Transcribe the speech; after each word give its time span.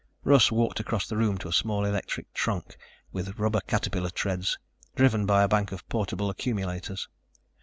Russ 0.23 0.51
walked 0.51 0.79
across 0.79 1.05
the 1.07 1.15
room 1.15 1.37
to 1.37 1.47
a 1.47 1.53
small 1.53 1.85
electric 1.85 2.33
truck 2.33 2.75
with 3.11 3.37
rubber 3.37 3.59
caterpillar 3.67 4.09
treads, 4.09 4.57
driven 4.95 5.27
by 5.27 5.43
a 5.43 5.47
bank 5.47 5.71
of 5.71 5.87
portable 5.89 6.31
accumulators. 6.31 7.07